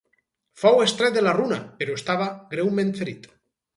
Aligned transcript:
Fou 0.61 0.79
extret 0.85 1.13
de 1.19 1.23
la 1.27 1.35
runa, 1.39 1.59
però 1.83 1.99
estava 1.99 2.27
greument 2.55 2.95
ferit. 3.03 3.29